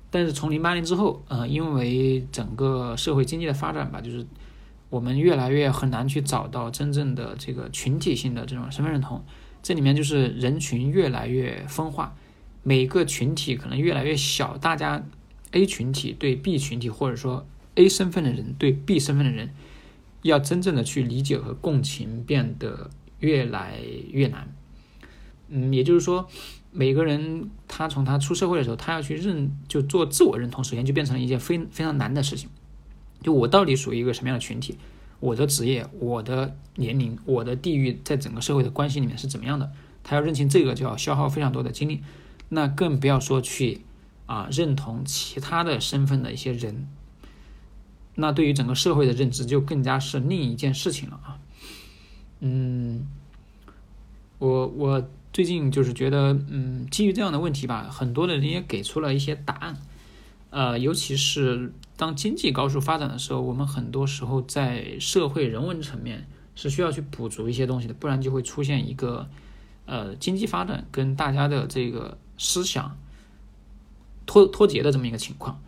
[0.09, 4.25] 但是从零八年之后，呃，因为整个社会经济的发展吧，就是
[4.89, 9.21] 我们越来越很难去找到真正的这个群体性的这种身份认同，
[9.65, 12.15] 这里面就是人群越来越分化，
[12.61, 15.03] 每个群体可能越来越小，大家
[15.53, 17.47] A 群体对 B 群体，或者说。
[17.73, 19.49] A 身份的人对 B 身份的人，
[20.21, 23.79] 要真正的去理解和共情变得越来
[24.11, 24.55] 越难。
[25.49, 26.29] 嗯，也就是说，
[26.71, 32.49] 每个人他从他出社会的时候，他要去认就做自我认同，首先就变成了一件非非常难的事情。
[33.21, 34.77] 就我到底属于一个什么样的群体？
[35.19, 39.71] 我的职业、我的年龄、我的地域，在整个社会的关系里面是怎么样的？
[40.03, 42.03] 他要认清这个，就要消耗非常多的精力。
[42.49, 43.81] 那更不要说去
[44.27, 46.87] 啊认同其他的身份的一些人。
[48.15, 51.39] 那对于整个社会的认知就更加是另一件事情了啊，
[52.39, 53.07] 嗯，
[54.37, 59.81] 我我最近就是觉得，嗯，基于这样的问题吧，很多的人也给出了一些答案，
[60.49, 69.29] 呃，尤其是当经济高速发展的时候，我们很多时候在社会人文层面是需要去补足一些东西的，不然就会出现一个，
[69.85, 72.97] 呃，经济发展跟大家的这个思想
[74.25, 75.61] 脱脱节的这么一个情况。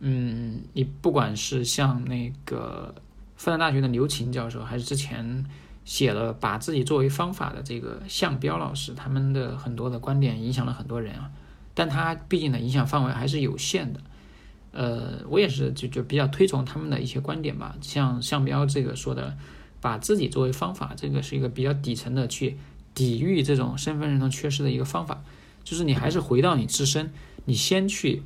[0.00, 2.94] 嗯，你不管是像那个
[3.36, 5.46] 复旦大学的刘琴教授，还是之前
[5.84, 11.30] 写了把自己作为方法的这个向彪老师，他们的很多的观点影响了很多人啊。
[11.72, 14.00] 但他毕竟呢，影响范围还是有限的。
[14.72, 17.76] 呃，我也是就就比较推崇他们的一些观点吧。
[17.80, 19.36] 像向彪这个说的，
[19.80, 22.56] 把自己作为方法，这个是一个比较底层的去
[22.94, 25.22] 抵御这种身份认同缺失的一个方法。
[25.62, 27.12] 就是你还是回到你自身，
[27.44, 28.22] 你先去。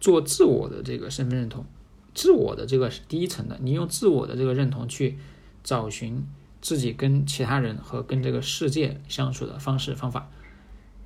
[0.00, 1.66] 做自我的这个身份认同，
[2.14, 5.18] 自我的这个是第一层的，你用自我的这个认同去
[5.64, 6.24] 找寻
[6.62, 10.30] 自己跟其他人和跟这个世界相处的方式方法。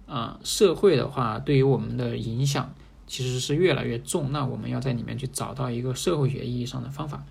[0.06, 2.74] 啊，社会的话对于我们的影响
[3.12, 7.22] 其实是越来越重，那我们要在里面去找到一个社会学意义上的方法。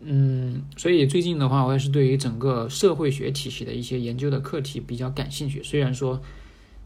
[0.00, 5.62] 嗯，所以最近的话，我也是对于整个社会学体系的一些研究的课题比较感兴趣。
[5.62, 6.22] 虽然说，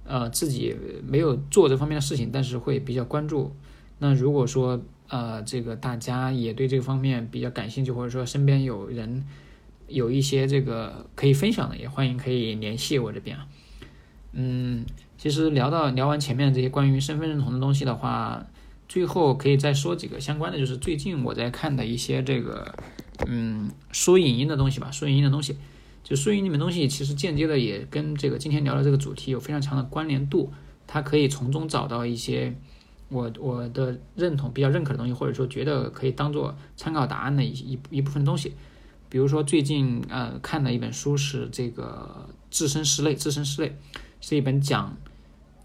[0.02, 0.74] 呃，自己
[1.06, 3.52] 没有做这方面的事情，但是会比较关注。
[4.00, 9.24] 那如果说呃，这个大家也对这个方面比较感兴趣，或者说身边有人
[9.86, 13.46] 有一些这个可以分享的，也欢迎可以联系我这边啊。
[14.32, 14.84] 嗯，
[15.18, 18.46] 其实聊到聊完前面这些关于身份认同的东西的话，
[18.88, 22.74] 最后可以再说几个相关的，就是最近我在看的一些这个
[23.26, 25.56] 嗯书影音的东西吧，书影音的东西。
[26.04, 30.50] 就输赢里面东西其实间接的也跟这个今天聊的这个主题有非常强的关联度，
[30.86, 32.54] 它可以从中找到一些
[33.10, 38.54] 我我的认同、比较认可的东西，或者说觉得可以当做参考答案的一一一部分东西。
[39.10, 43.68] 比如说最近呃看的一本书是这个《置身事类》，《置身事类》
[44.22, 44.96] 是一本讲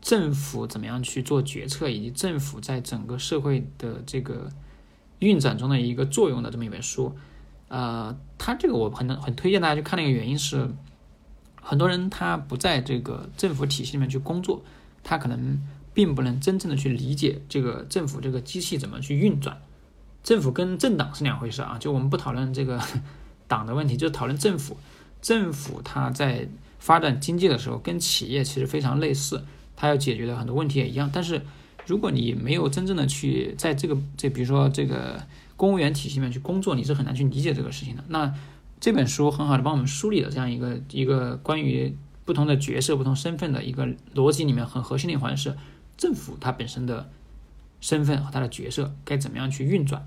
[0.04, 4.49] 政府怎么样去做决策，以及政府在整个社会的这个
[5.20, 7.16] 运转中的一个作用的这么一本书。
[7.70, 10.70] 呃，他这个我很很推荐大家去看的一个原因是，
[11.62, 14.62] 很多人他不在这个政府体系里面去工作，
[15.04, 15.58] 他可能
[15.93, 19.58] 并不能真正的去理解这个政府这个机器怎么去运转。
[20.22, 22.80] 政府跟政党是两回事啊，就我们不讨论这个
[23.47, 24.76] 党的问题，就讨论政府。
[25.22, 26.49] 政府它在
[26.80, 29.45] 发展经济的时候，跟企业其实非常类似，
[29.84, 31.10] 它要解决的很多问题也一样。
[31.14, 31.42] 但是
[31.86, 35.22] 如果你没有真正的去在这个这，比如说这个。
[35.56, 38.04] 公务员体系里面去工作，你是很难去理解这个事情的。
[38.08, 38.34] 那
[38.82, 45.56] 这本书很好的帮我们梳理了这样一个一个关于不同的角色、不同身份的一个逻辑里面很核心的一环是
[45.96, 47.08] 政府它本身的
[47.80, 50.06] 身份和它的角色该怎么样去运转，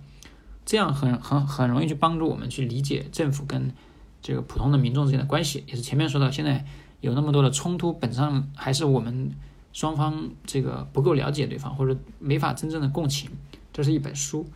[0.67, 3.73] 这样很很很容易去帮助我们去理解政府跟
[4.21, 5.63] 这个普通的民众之间的关系。
[5.69, 6.67] 也是前面说到，现在
[7.01, 9.31] 有那么多的冲突，本质上还是我们
[9.77, 13.29] 双方这个不够了解对方，或者没法真正的共情。
[13.75, 14.49] 这是一本书。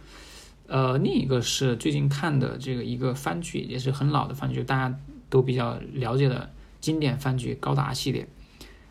[0.66, 4.98] 呃，另一个是最近看的这个一个番剧，也是很老的番剧，大家
[5.28, 6.48] 都比较了解的
[6.80, 8.26] 经典番剧《高达》系列。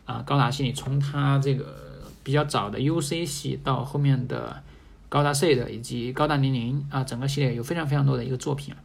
[0.05, 4.61] 啊，《高达》系列从它这个比较早的 UC 系到后面的
[5.09, 8.75] 《高达 C》的以及《高达零零》啊，整个系列有非常非常多的一个作品。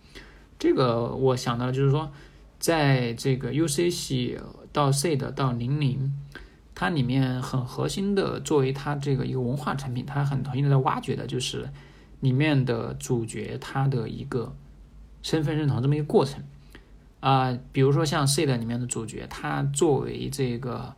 [0.59, 2.11] 这个我想到就是说，
[2.59, 4.38] 在这个 UC 系
[4.72, 6.11] 到 C 的到零零，
[6.74, 11.68] 它里面很核心的作为它这个一个文化产品，它很核心的在挖掘的就是。
[12.20, 14.56] 里面的主角他的一个
[15.20, 16.42] 身份认同这么一个过程
[17.20, 20.94] 啊，比如说像《C 的里面的主角，他作为这个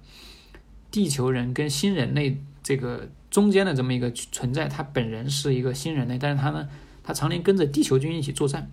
[0.88, 6.68] 地球人跟新人类这个中间的这么一个存在，他本人是一个新人类，但是他呢，
[7.02, 8.70] 他常年跟着地球军一起作战，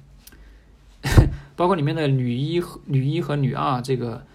[1.56, 4.28] 包括里面的女一和、女一和女二，这个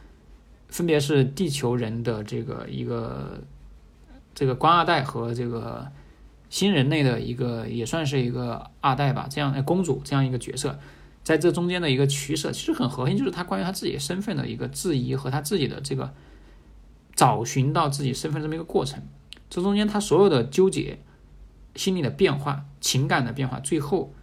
[0.68, 3.40] 分别是地球人的这个一个
[4.34, 5.90] 这个官二代和这个。
[6.50, 10.78] 新人类的一个也算是一个二代吧，这样公主这样一个角色，
[11.22, 16.14] 在这中间的一个取舍，其实很核心，就是他关于他自己身份的一个质疑和他自己的这个
[17.14, 19.02] 找寻到自己身份这么一个过程。
[19.50, 21.00] 这中间他所有的纠结、
[21.74, 24.14] 心理的变化、情感的变化，最后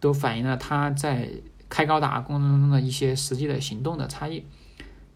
[0.00, 1.28] 都反映了他在
[1.68, 4.46] 开高达过程中的一些实际的行动的差异。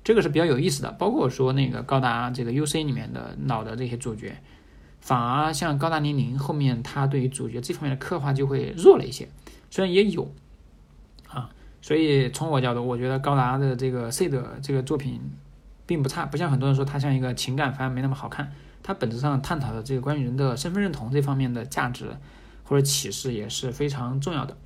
[0.05, 0.91] 这个是比较有意思的。
[0.93, 4.37] 包括说那个高达这个 UC 里面的老的这些主角。
[5.01, 9.29] 反而像高达零零后面，他对于主角这方面的刻画就会弱了一些，
[9.71, 10.31] 虽然也有
[11.29, 11.49] 啊，
[11.81, 15.21] 所以从我角度，我觉得高达的这个 C 的这个作品
[15.87, 22.17] 并不差，不像很多人说它像一个情感番没那么好看，它本质上探讨的这个关于人的身份认同这方面的价值
[22.65, 24.57] 或者启示也是非常重要的。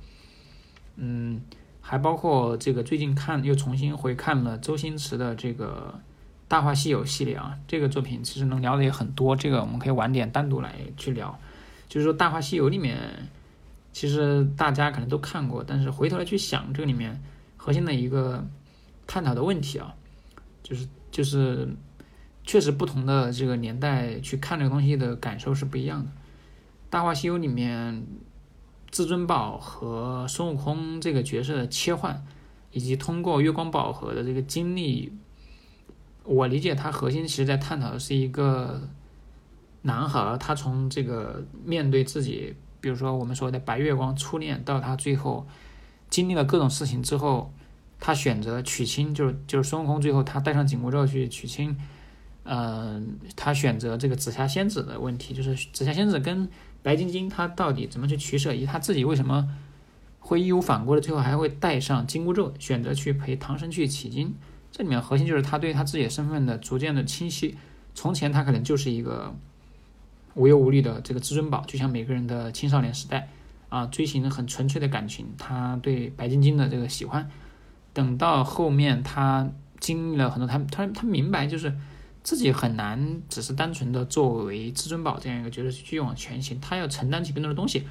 [0.95, 1.41] 嗯，
[1.83, 5.99] 还包括这个最近看又重新回看了周星驰的这个。
[6.55, 11.39] 《大话西游》系列啊，这个作品其实能聊的也很多，这个我们可以晚点单独来去聊。
[11.89, 12.95] 就是说，《大话西游》里面，
[13.91, 17.19] 其实大家可能都看过，但是回头来去想，这个里面
[17.57, 18.45] 核心的一个
[19.07, 19.95] 探讨的问题啊，
[20.61, 21.67] 就是就是
[22.43, 26.11] 确实不同的这个年代去看这个东西的感受是不一样的。
[26.91, 28.05] 《大话西游》里面，
[28.93, 32.23] 至尊宝和孙悟空这个角色的切换，
[32.71, 35.11] 以及通过月光宝盒的这个经历。
[36.23, 38.87] 我理解，它核心其实在探讨的是一个
[39.81, 45.45] 男孩，他从这个面对自己，比如说我们说的白月光初恋，到他最后
[46.09, 47.51] 经历了各种事情之后，
[47.99, 51.75] 他选择娶亲，就是就是孙悟空最后他戴上紧箍咒去娶亲，
[52.43, 56.47] 嗯，他选择这个紫霞仙子的问题，就是紫霞仙子跟
[56.83, 59.49] 白晶晶，她到底怎么去取舍，以及他自己为什么
[60.19, 64.35] 会义无反顾的最后还会带上紧箍咒，选择去陪唐僧去取经。
[64.71, 67.57] 这里面核心就是她对她自己的身份的逐渐的清晰。
[67.95, 69.35] 从前他可能就是一个
[70.33, 73.29] 无忧无虑的这个至尊宝，就像每个人的青少年时代
[73.69, 77.29] 啊，追寻很纯粹的感情，他对白晶晶的这个喜欢。
[77.93, 79.47] 等到后面他
[79.79, 81.71] 经历了很多，他他他明白就是
[82.23, 87.87] 自己很难只是单纯的作为至尊宝这样一个角色去往前行，他要承担起更多的东西。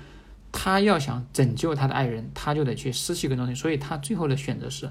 [0.50, 4.90] 他要想拯救他的爱人，他就得去失去更多东西，所以他最后的选择是。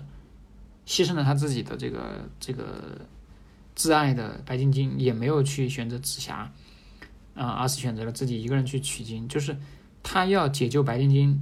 [0.84, 3.00] 牺牲了他自己的这个这个
[3.76, 6.52] 挚爱的白晶晶，也没有去选择紫霞，
[7.36, 9.28] 啊，而是选择了自己一个人去取经。
[9.28, 9.56] 就是
[10.02, 11.40] 他要解救白晶晶，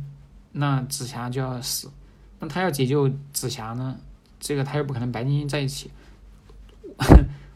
[0.51, 1.87] 那紫霞就要死；
[2.39, 3.97] 那他要解救紫霞呢，
[4.41, 5.89] 这个他又不可能白晶晶在一起。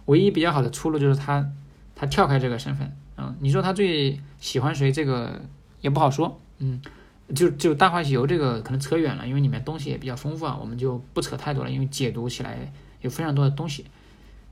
[0.06, 1.50] 唯一比较好的出路就是他
[1.96, 5.42] 他跳开这个身份，嗯，你说他最喜欢谁，这个
[5.82, 6.82] 也不好说，嗯，
[7.34, 13.86] 就就《大话西游》这个可能扯远了，因为里面东西也比较丰富啊，我们就不扯太多了，因为解读起来有非常多的东西。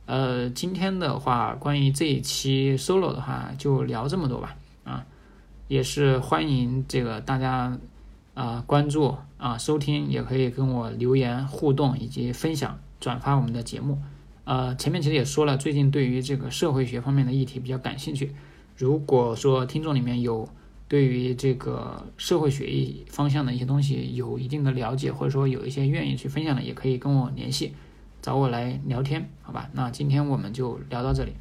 [0.06, 5.06] 呃，今天的话，关于这一期 solo 的话，就聊这么多吧，啊，
[5.68, 7.78] 也是欢迎这个大家
[8.34, 14.02] 啊关注啊收听，也可以跟我留言互动以及分享转发我们的节目。
[14.43, 18.33] 呃，前面其实也说了，最近对于这个社会学方面的议题比较感兴趣。
[18.75, 20.49] 如果说听众里面有
[20.87, 27.73] 对于这个社会学一方向的一些东西有一定的了解，或者说有一些愿意去分享的，也可以跟我联系，
[28.21, 29.69] 找我来聊天，好吧？
[29.73, 31.33] 那今天我们就聊到这里。